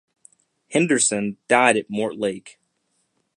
Henderson 0.71 1.37
died 1.47 1.77
at 1.77 1.87
Mortlake. 1.87 2.57